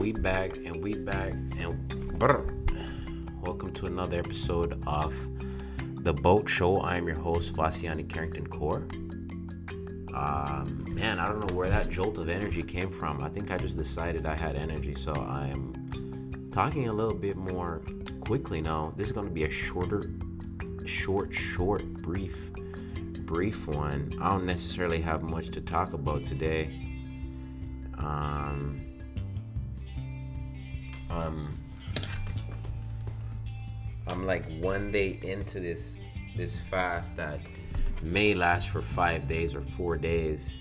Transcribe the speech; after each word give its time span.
weed 0.00 0.22
bag 0.22 0.62
and 0.64 0.82
we 0.82 0.94
bag 0.94 1.34
and 1.58 2.18
brr. 2.18 2.42
welcome 3.42 3.70
to 3.70 3.84
another 3.84 4.18
episode 4.18 4.82
of 4.86 5.14
the 6.04 6.10
boat 6.10 6.48
show. 6.48 6.80
I'm 6.80 7.06
your 7.06 7.18
host 7.18 7.52
Vasiani 7.52 8.08
carrington 8.08 8.46
core 8.46 8.86
um, 10.14 10.86
man 10.88 11.18
i 11.18 11.28
don't 11.28 11.46
know 11.46 11.54
where 11.54 11.68
that 11.68 11.90
jolt 11.90 12.16
of 12.16 12.30
energy 12.30 12.62
came 12.62 12.90
from. 12.90 13.22
I 13.22 13.28
think 13.28 13.50
i 13.50 13.58
just 13.58 13.76
decided 13.76 14.24
i 14.24 14.34
had 14.34 14.56
energy 14.56 14.94
so 14.94 15.12
i'm 15.12 16.48
talking 16.50 16.88
a 16.88 16.92
little 16.94 17.12
bit 17.12 17.36
more 17.36 17.82
quickly 18.22 18.62
now. 18.62 18.94
This 18.96 19.08
is 19.08 19.12
going 19.12 19.26
to 19.28 19.34
be 19.34 19.44
a 19.44 19.50
shorter 19.50 20.10
short 20.86 21.34
short 21.34 21.84
brief 22.00 22.50
brief 23.26 23.68
one. 23.68 24.10
I 24.18 24.30
don't 24.30 24.46
necessarily 24.46 25.02
have 25.02 25.22
much 25.24 25.50
to 25.50 25.60
talk 25.60 25.92
about 25.92 26.24
today. 26.24 26.70
Um, 27.98 28.78
um, 31.10 31.58
I'm 34.06 34.26
like 34.26 34.44
one 34.60 34.90
day 34.92 35.18
into 35.22 35.60
this 35.60 35.98
this 36.36 36.58
fast 36.58 37.16
that 37.16 37.40
may 38.02 38.34
last 38.34 38.68
for 38.68 38.82
five 38.82 39.28
days 39.28 39.54
or 39.54 39.60
four 39.60 39.96
days. 39.96 40.56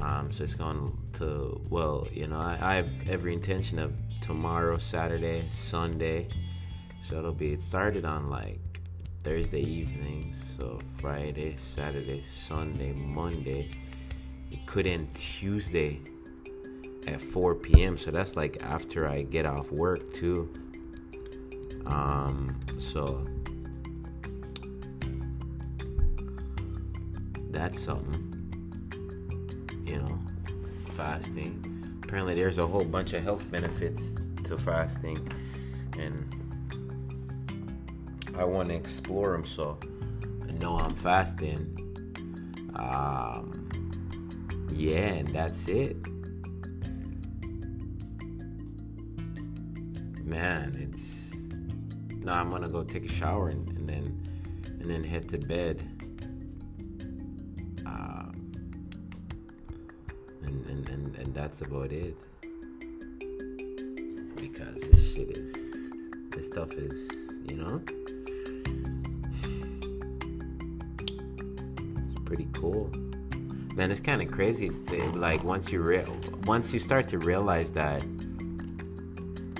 Um, 0.00 0.30
so 0.32 0.44
it's 0.44 0.54
going 0.54 0.96
to 1.14 1.60
well, 1.68 2.06
you 2.12 2.26
know, 2.26 2.38
I, 2.38 2.58
I 2.60 2.74
have 2.76 2.88
every 3.08 3.32
intention 3.32 3.78
of 3.78 3.92
tomorrow, 4.20 4.78
Saturday, 4.78 5.44
Sunday. 5.52 6.28
So 7.08 7.18
it'll 7.18 7.32
be 7.32 7.52
it 7.52 7.62
started 7.62 8.04
on 8.04 8.30
like 8.30 8.58
Thursday 9.22 9.62
evening, 9.62 10.34
so 10.34 10.78
Friday, 11.00 11.56
Saturday, 11.60 12.24
Sunday, 12.24 12.92
Monday. 12.92 13.70
It 14.50 14.66
could 14.66 14.86
end 14.86 15.12
Tuesday 15.14 16.00
at 17.06 17.20
4 17.20 17.54
p.m. 17.54 17.96
So 17.98 18.10
that's 18.10 18.36
like 18.36 18.62
after 18.62 19.08
I 19.08 19.22
get 19.22 19.46
off 19.46 19.70
work 19.72 20.12
too. 20.12 20.52
Um, 21.86 22.58
so 22.78 23.24
that's 27.50 27.80
something, 27.80 28.30
you 29.84 29.98
know, 29.98 30.18
fasting. 30.94 32.00
Apparently, 32.02 32.34
there's 32.34 32.58
a 32.58 32.66
whole 32.66 32.84
bunch 32.84 33.12
of 33.12 33.22
health 33.22 33.48
benefits 33.50 34.14
to 34.44 34.56
fasting, 34.56 35.28
and 35.98 36.34
I 38.36 38.44
want 38.44 38.68
to 38.70 38.74
explore 38.74 39.32
them. 39.32 39.46
So 39.46 39.78
I 40.48 40.52
know 40.52 40.78
I'm 40.78 40.94
fasting. 40.96 41.80
Um, 42.76 43.68
yeah, 44.70 45.14
and 45.14 45.28
that's 45.28 45.68
it. 45.68 45.96
Man, 50.24 50.76
it's 50.80 51.34
no. 52.24 52.32
I'm 52.32 52.48
gonna 52.48 52.68
go 52.68 52.82
take 52.82 53.04
a 53.04 53.12
shower 53.12 53.48
and, 53.50 53.68
and 53.68 53.88
then 53.88 54.28
and 54.80 54.90
then 54.90 55.04
head 55.04 55.28
to 55.28 55.38
bed. 55.38 55.82
Um, 57.86 58.52
and, 60.42 60.66
and, 60.66 60.88
and 60.88 61.16
and 61.16 61.34
that's 61.34 61.60
about 61.60 61.92
it. 61.92 62.16
Because 64.36 64.78
this 64.90 65.12
shit 65.12 65.36
is 65.36 65.52
this 66.30 66.46
stuff 66.46 66.72
is 66.72 67.10
you 67.46 67.56
know 67.56 67.82
it's 72.08 72.18
pretty 72.24 72.48
cool. 72.54 72.90
Man, 73.74 73.90
it's 73.90 74.00
kind 74.00 74.22
of 74.22 74.30
crazy. 74.30 74.70
Like 75.14 75.44
once 75.44 75.70
you 75.70 75.80
real 75.82 76.16
once 76.44 76.72
you 76.72 76.78
start 76.78 77.08
to 77.08 77.18
realize 77.18 77.72
that 77.72 78.02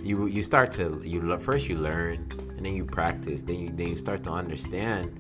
you 0.05 0.27
you 0.27 0.43
start 0.43 0.71
to 0.71 1.01
you 1.03 1.37
first 1.39 1.67
you 1.67 1.79
learn 1.79 2.29
and 2.57 2.65
then 2.65 2.77
you 2.77 2.85
practice 2.85 3.43
then 3.43 3.59
you 3.59 3.69
then 3.71 3.89
you 3.89 3.97
start 3.97 4.23
to 4.23 4.31
understand 4.31 5.19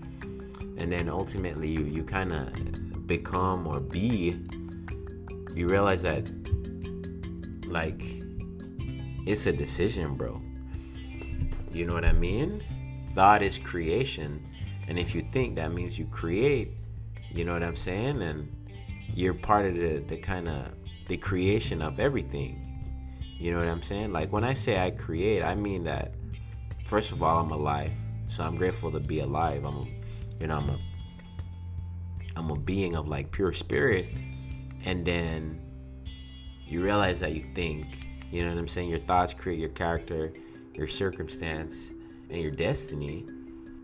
and 0.76 0.92
then 0.92 1.08
ultimately 1.08 1.68
you 1.68 1.84
you 1.84 2.04
kind 2.04 2.32
of 2.32 3.06
become 3.06 3.66
or 3.66 3.80
be 3.80 4.38
you 5.54 5.66
realize 5.68 6.02
that 6.02 6.28
like 7.66 8.04
it's 9.26 9.46
a 9.46 9.52
decision 9.52 10.16
bro. 10.16 10.40
You 11.72 11.86
know 11.86 11.94
what 11.94 12.04
i 12.04 12.12
mean? 12.12 12.62
Thought 13.14 13.42
is 13.42 13.58
creation 13.58 14.46
and 14.86 14.98
if 14.98 15.14
you 15.14 15.22
think 15.22 15.56
that 15.56 15.72
means 15.72 15.98
you 15.98 16.04
create 16.06 16.72
you 17.32 17.44
know 17.44 17.54
what 17.54 17.62
i'm 17.62 17.76
saying? 17.76 18.20
And 18.20 18.48
you're 19.14 19.34
part 19.34 19.64
of 19.64 19.74
the, 19.74 20.04
the 20.06 20.18
kind 20.18 20.48
of 20.48 20.72
the 21.08 21.16
creation 21.16 21.80
of 21.80 22.00
everything 22.00 22.63
you 23.38 23.52
know 23.52 23.58
what 23.58 23.68
I'm 23.68 23.82
saying? 23.82 24.12
Like 24.12 24.32
when 24.32 24.44
I 24.44 24.52
say 24.52 24.78
I 24.78 24.90
create, 24.90 25.42
I 25.42 25.54
mean 25.54 25.84
that 25.84 26.14
first 26.84 27.12
of 27.12 27.22
all, 27.22 27.40
I'm 27.40 27.50
alive. 27.50 27.92
So 28.28 28.42
I'm 28.42 28.56
grateful 28.56 28.90
to 28.92 29.00
be 29.00 29.20
alive. 29.20 29.64
I'm, 29.64 29.88
you 30.40 30.46
know, 30.46 30.56
I'm 30.56 30.70
a, 30.70 30.78
I'm 32.36 32.50
a 32.50 32.56
being 32.56 32.96
of 32.96 33.08
like 33.08 33.30
pure 33.30 33.52
spirit. 33.52 34.06
And 34.84 35.04
then 35.04 35.60
you 36.66 36.82
realize 36.82 37.20
that 37.20 37.32
you 37.32 37.44
think. 37.54 37.86
You 38.30 38.42
know 38.42 38.50
what 38.50 38.58
I'm 38.58 38.68
saying? 38.68 38.88
Your 38.88 39.00
thoughts 39.00 39.34
create 39.34 39.58
your 39.58 39.70
character, 39.70 40.32
your 40.74 40.88
circumstance, 40.88 41.92
and 42.30 42.40
your 42.40 42.50
destiny. 42.50 43.24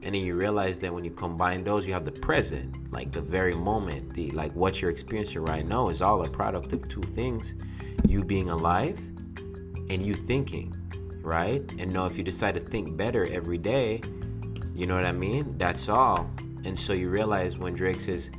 And 0.02 0.14
then 0.14 0.22
you 0.24 0.34
realize 0.34 0.78
that 0.78 0.92
when 0.92 1.04
you 1.04 1.10
combine 1.10 1.62
those, 1.62 1.86
you 1.86 1.92
have 1.92 2.04
the 2.04 2.12
present, 2.12 2.90
like 2.90 3.12
the 3.12 3.20
very 3.20 3.54
moment, 3.54 4.14
the 4.14 4.30
like 4.30 4.52
what 4.54 4.80
you're 4.80 4.90
experiencing 4.90 5.42
right 5.42 5.66
now 5.66 5.90
is 5.90 6.00
all 6.00 6.24
a 6.24 6.28
product 6.28 6.72
of 6.72 6.88
two 6.88 7.02
things: 7.02 7.54
you 8.08 8.24
being 8.24 8.48
alive 8.48 8.98
and 9.90 10.06
you 10.06 10.14
thinking, 10.14 10.74
right? 11.20 11.62
And 11.78 11.92
know 11.92 12.06
if 12.06 12.16
you 12.16 12.22
decide 12.22 12.54
to 12.54 12.60
think 12.60 12.96
better 12.96 13.26
every 13.30 13.58
day, 13.58 14.00
you 14.72 14.86
know 14.86 14.94
what 14.94 15.04
I 15.04 15.12
mean? 15.12 15.58
That's 15.58 15.88
all. 15.88 16.30
And 16.64 16.78
so 16.78 16.92
you 16.92 17.08
realize 17.10 17.58
when 17.58 17.74
Drake 17.74 18.00
says 18.00 18.30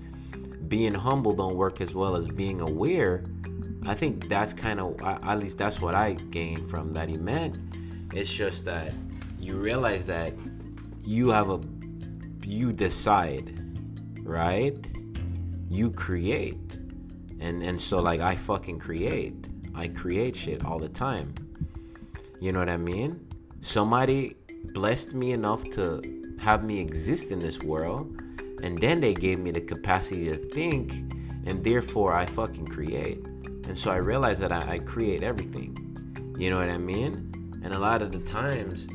being 0.69 0.93
humble 0.93 1.33
don't 1.33 1.55
work 1.55 1.81
as 1.81 1.93
well 1.93 2.15
as 2.15 2.27
being 2.27 2.61
aware, 2.61 3.25
I 3.85 3.95
think 3.95 4.29
that's 4.29 4.53
kind 4.53 4.79
of 4.79 4.95
at 5.03 5.39
least 5.39 5.57
that's 5.57 5.81
what 5.81 5.93
I 5.93 6.13
gained 6.13 6.69
from 6.69 6.93
that 6.93 7.09
he 7.09 7.17
meant. 7.17 7.57
It's 8.13 8.31
just 8.31 8.63
that 8.65 8.95
you 9.37 9.57
realize 9.57 10.05
that 10.05 10.33
you 11.03 11.29
have 11.29 11.49
a 11.49 11.59
you 12.45 12.71
decide, 12.71 13.59
right? 14.23 14.77
You 15.69 15.91
create. 15.91 16.77
And 17.39 17.61
and 17.61 17.81
so 17.81 17.99
like 17.99 18.21
I 18.21 18.35
fucking 18.35 18.79
create. 18.79 19.47
I 19.75 19.87
create 19.87 20.35
shit 20.35 20.65
all 20.65 20.79
the 20.79 20.89
time. 20.89 21.33
You 22.39 22.51
know 22.51 22.59
what 22.59 22.69
I 22.69 22.77
mean? 22.77 23.27
Somebody 23.61 24.35
blessed 24.73 25.13
me 25.13 25.31
enough 25.31 25.63
to 25.71 26.01
have 26.39 26.63
me 26.63 26.79
exist 26.79 27.31
in 27.31 27.39
this 27.39 27.59
world, 27.59 28.21
and 28.63 28.77
then 28.77 28.99
they 28.99 29.13
gave 29.13 29.39
me 29.39 29.51
the 29.51 29.61
capacity 29.61 30.25
to 30.25 30.35
think, 30.35 30.91
and 31.45 31.63
therefore 31.63 32.13
I 32.13 32.25
fucking 32.25 32.67
create. 32.67 33.25
And 33.67 33.77
so 33.77 33.91
I 33.91 33.97
realized 33.97 34.41
that 34.41 34.51
I, 34.51 34.73
I 34.73 34.79
create 34.79 35.23
everything. 35.23 36.35
You 36.37 36.49
know 36.49 36.57
what 36.57 36.69
I 36.69 36.77
mean? 36.77 37.61
And 37.63 37.73
a 37.73 37.79
lot 37.79 38.01
of 38.01 38.11
the 38.11 38.19
times 38.19 38.87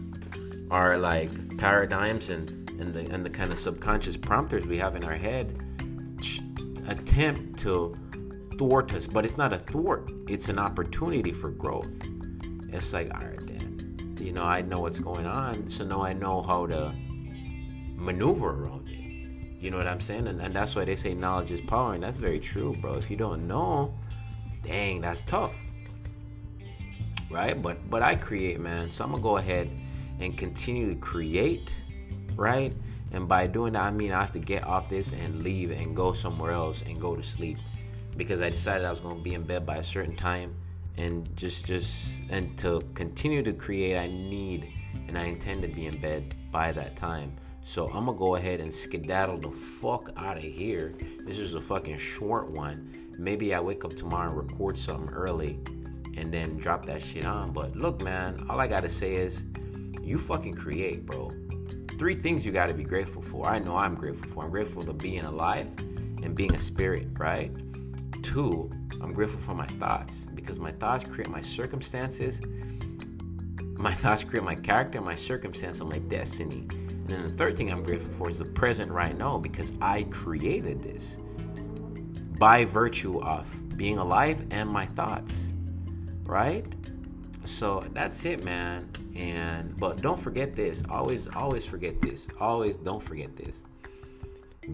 are 0.70 0.98
like 0.98 1.56
paradigms 1.56 2.30
and, 2.30 2.50
and 2.80 2.92
the 2.92 3.08
and 3.12 3.24
the 3.24 3.30
kind 3.30 3.52
of 3.52 3.58
subconscious 3.58 4.16
prompters 4.16 4.66
we 4.66 4.76
have 4.78 4.96
in 4.96 5.04
our 5.04 5.14
head 5.14 5.56
attempt 6.88 7.58
to 7.60 7.96
thwart 8.58 8.92
us, 8.94 9.06
but 9.06 9.24
it's 9.24 9.36
not 9.36 9.52
a 9.52 9.58
thwart, 9.58 10.10
it's 10.28 10.48
an 10.48 10.58
opportunity 10.58 11.32
for 11.32 11.50
growth. 11.50 11.94
It's 12.72 12.92
like, 12.92 13.12
all 13.14 13.26
right, 13.26 13.46
then, 13.46 14.16
you 14.20 14.32
know, 14.32 14.44
I 14.44 14.62
know 14.62 14.80
what's 14.80 14.98
going 14.98 15.26
on, 15.26 15.68
so 15.68 15.84
now 15.84 16.02
I 16.02 16.12
know 16.12 16.42
how 16.42 16.66
to 16.66 16.92
maneuver 17.94 18.64
around 18.64 18.88
it. 18.88 18.96
You 19.58 19.70
know 19.70 19.78
what 19.78 19.86
I'm 19.86 20.00
saying? 20.00 20.26
And, 20.26 20.40
and 20.40 20.54
that's 20.54 20.76
why 20.76 20.84
they 20.84 20.96
say 20.96 21.14
knowledge 21.14 21.50
is 21.50 21.60
power, 21.60 21.94
and 21.94 22.02
that's 22.02 22.16
very 22.16 22.38
true, 22.38 22.76
bro. 22.80 22.94
If 22.94 23.10
you 23.10 23.16
don't 23.16 23.48
know, 23.48 23.94
dang, 24.62 25.00
that's 25.00 25.22
tough. 25.22 25.56
Right? 27.30 27.60
But 27.60 27.90
but 27.90 28.02
I 28.02 28.14
create, 28.14 28.60
man. 28.60 28.90
So 28.90 29.04
I'm 29.04 29.10
gonna 29.10 29.22
go 29.22 29.38
ahead 29.38 29.70
and 30.20 30.36
continue 30.38 30.88
to 30.90 30.94
create, 31.00 31.76
right? 32.36 32.74
And 33.12 33.26
by 33.26 33.46
doing 33.46 33.72
that, 33.72 33.82
I 33.82 33.90
mean 33.90 34.12
I 34.12 34.20
have 34.20 34.32
to 34.32 34.38
get 34.38 34.64
off 34.64 34.88
this 34.88 35.12
and 35.12 35.42
leave 35.42 35.70
and 35.70 35.96
go 35.96 36.12
somewhere 36.12 36.52
else 36.52 36.82
and 36.86 37.00
go 37.00 37.16
to 37.16 37.22
sleep 37.22 37.58
because 38.16 38.42
I 38.42 38.50
decided 38.50 38.86
I 38.86 38.90
was 38.90 39.00
going 39.00 39.16
to 39.16 39.22
be 39.22 39.34
in 39.34 39.42
bed 39.42 39.66
by 39.66 39.76
a 39.76 39.82
certain 39.82 40.16
time 40.16 40.54
and 40.96 41.28
just 41.36 41.64
just 41.64 42.22
and 42.30 42.56
to 42.58 42.80
continue 42.94 43.42
to 43.42 43.52
create 43.52 43.96
I 43.96 44.06
need 44.06 44.72
and 45.08 45.18
I 45.18 45.24
intend 45.24 45.62
to 45.62 45.68
be 45.68 45.86
in 45.86 46.00
bed 46.00 46.34
by 46.50 46.72
that 46.72 46.96
time. 46.96 47.36
So 47.64 47.88
I'm 47.88 48.06
gonna 48.06 48.16
go 48.16 48.36
ahead 48.36 48.60
and 48.60 48.74
skedaddle 48.74 49.38
the 49.38 49.50
fuck 49.50 50.10
out 50.16 50.36
of 50.36 50.42
here. 50.42 50.94
This 51.26 51.38
is 51.38 51.54
a 51.54 51.60
fucking 51.60 51.98
short 51.98 52.50
one. 52.50 52.90
Maybe 53.18 53.54
I 53.54 53.60
wake 53.60 53.84
up 53.84 53.94
tomorrow 53.94 54.28
and 54.30 54.36
record 54.36 54.78
something 54.78 55.12
early 55.12 55.58
and 56.16 56.32
then 56.32 56.56
drop 56.58 56.84
that 56.86 57.02
shit 57.02 57.24
on. 57.24 57.52
But 57.52 57.76
look, 57.76 58.00
man, 58.02 58.46
all 58.48 58.60
I 58.60 58.66
gotta 58.66 58.88
say 58.88 59.16
is 59.16 59.44
you 60.00 60.16
fucking 60.16 60.54
create, 60.54 61.04
bro. 61.04 61.30
Three 61.98 62.14
things 62.14 62.46
you 62.46 62.52
gotta 62.52 62.74
be 62.74 62.84
grateful 62.84 63.20
for. 63.22 63.46
I 63.46 63.58
know 63.58 63.76
I'm 63.76 63.94
grateful 63.94 64.28
for. 64.30 64.44
I'm 64.44 64.50
grateful 64.50 64.82
to 64.84 64.92
being 64.92 65.24
alive 65.24 65.66
and 66.22 66.34
being 66.34 66.54
a 66.54 66.60
spirit, 66.60 67.08
right? 67.18 67.50
Two, 68.36 68.68
I'm 69.00 69.14
grateful 69.14 69.40
for 69.40 69.54
my 69.54 69.64
thoughts 69.64 70.26
because 70.34 70.58
my 70.58 70.70
thoughts 70.72 71.04
create 71.08 71.30
my 71.30 71.40
circumstances. 71.40 72.42
My 73.78 73.94
thoughts 73.94 74.24
create 74.24 74.44
my 74.44 74.54
character, 74.54 75.00
my 75.00 75.14
circumstance, 75.14 75.80
and 75.80 75.88
my 75.88 76.00
destiny. 76.00 76.66
And 76.68 77.08
then 77.08 77.26
the 77.28 77.32
third 77.32 77.56
thing 77.56 77.72
I'm 77.72 77.82
grateful 77.82 78.12
for 78.12 78.28
is 78.28 78.38
the 78.38 78.44
present 78.44 78.92
right 78.92 79.16
now 79.16 79.38
because 79.38 79.72
I 79.80 80.02
created 80.10 80.80
this 80.80 81.16
by 82.38 82.66
virtue 82.66 83.22
of 83.22 83.74
being 83.78 83.96
alive 83.96 84.46
and 84.50 84.68
my 84.68 84.84
thoughts. 84.84 85.48
Right? 86.24 86.66
So 87.46 87.86
that's 87.94 88.26
it, 88.26 88.44
man. 88.44 88.90
And 89.16 89.74
but 89.78 90.02
don't 90.02 90.20
forget 90.20 90.54
this. 90.54 90.82
Always, 90.90 91.26
always 91.28 91.64
forget 91.64 92.02
this. 92.02 92.28
Always 92.38 92.76
don't 92.76 93.02
forget 93.02 93.34
this. 93.34 93.64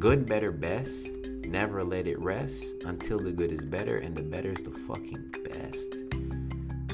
Good, 0.00 0.26
better, 0.26 0.50
best. 0.50 1.21
Never 1.52 1.84
let 1.84 2.08
it 2.08 2.18
rest 2.18 2.82
until 2.86 3.18
the 3.18 3.30
good 3.30 3.52
is 3.52 3.62
better 3.62 3.98
and 3.98 4.16
the 4.16 4.22
better 4.22 4.52
is 4.52 4.64
the 4.64 4.70
fucking 4.70 5.34
best. 5.44 5.96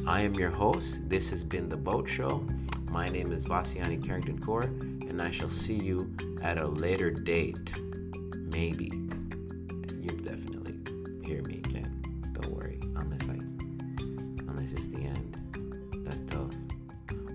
I 0.05 0.23
am 0.23 0.35
your 0.35 0.51
host. 0.51 1.09
This 1.09 1.31
has 1.31 1.45
been 1.45 1.69
The 1.69 1.77
Boat 1.77 2.09
Show. 2.09 2.45
My 2.91 3.09
name 3.09 3.31
is 3.31 3.45
Vasiani 3.45 4.05
Carrington 4.05 4.41
Core, 4.41 4.65
and 4.65 5.23
I 5.23 5.31
shall 5.31 5.49
see 5.49 5.77
you 5.77 6.13
at 6.43 6.61
a 6.61 6.67
later 6.67 7.09
date. 7.09 7.73
Maybe. 8.35 8.91
You'll 10.01 10.25
definitely 10.25 10.75
hear 11.25 11.41
me 11.45 11.59
again. 11.59 12.33
Don't 12.33 12.51
worry. 12.51 12.81
Unless 12.97 13.29
I 13.29 13.39
unless 14.51 14.73
it's 14.73 14.89
the 14.89 15.03
end. 15.03 15.39
That's 16.05 16.21
tough. 16.23 16.51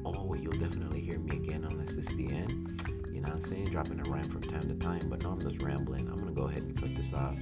Oh, 0.03 0.33
you'll 0.33 0.59
definitely 0.59 0.99
hear 0.99 1.19
me 1.19 1.37
again 1.37 1.65
unless 1.71 1.91
it's 1.91 2.13
the 2.15 2.27
end. 2.33 2.83
You 3.13 3.21
know 3.21 3.27
what 3.27 3.35
I'm 3.35 3.41
saying? 3.41 3.65
Dropping 3.67 4.05
a 4.05 4.09
rhyme 4.09 4.27
from 4.27 4.41
time 4.41 4.63
to 4.63 4.75
time, 4.75 5.07
but 5.07 5.23
no, 5.23 5.29
I'm 5.31 5.41
just 5.41 5.61
rambling. 5.61 6.09
I'm 6.09 6.17
gonna 6.17 6.31
go 6.31 6.49
ahead 6.49 6.63
and 6.63 6.75
off. 7.13 7.37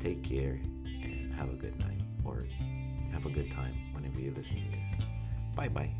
Take 0.00 0.22
care 0.22 0.60
and 1.02 1.32
have 1.34 1.48
a 1.50 1.56
good 1.56 1.78
night 1.78 2.00
or 2.24 2.46
have 3.12 3.26
a 3.26 3.30
good 3.30 3.50
time 3.50 3.74
whenever 3.92 4.20
you 4.20 4.32
listen 4.34 4.56
to 4.56 4.70
this. 4.70 5.06
Bye 5.54 5.68
bye. 5.68 5.90